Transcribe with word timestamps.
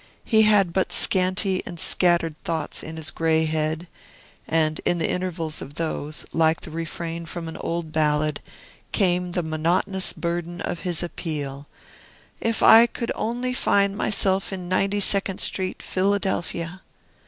He 0.25 0.41
had 0.41 0.73
but 0.73 0.91
scanty 0.91 1.61
and 1.63 1.79
scattered 1.79 2.35
thoughts 2.43 2.81
in 2.81 2.97
his 2.97 3.11
gray 3.11 3.45
head, 3.45 3.85
and 4.47 4.81
in 4.83 4.97
the 4.97 5.07
intervals 5.07 5.61
of 5.61 5.75
those, 5.75 6.25
like 6.33 6.61
the 6.61 6.71
refrain 6.71 7.21
of 7.25 7.37
an 7.47 7.55
old 7.57 7.91
ballad, 7.91 8.39
came 8.91 9.25
in 9.25 9.31
the 9.33 9.43
monotonous 9.43 10.11
burden 10.11 10.59
of 10.61 10.79
his 10.79 11.03
appeal, 11.03 11.67
"If 12.39 12.63
I 12.63 12.87
could 12.87 13.11
only 13.13 13.53
find 13.53 13.95
myself 13.95 14.51
in 14.51 14.67
Ninety 14.67 15.01
second 15.01 15.39
Street, 15.39 15.83
Philadelphia!" 15.83 16.81